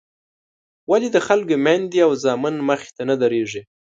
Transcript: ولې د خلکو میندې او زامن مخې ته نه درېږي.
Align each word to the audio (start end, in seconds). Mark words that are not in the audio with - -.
ولې 0.91 1.09
د 1.15 1.17
خلکو 1.27 1.55
میندې 1.65 1.99
او 2.05 2.11
زامن 2.23 2.55
مخې 2.69 2.89
ته 2.95 3.03
نه 3.09 3.15
درېږي. 3.21 3.61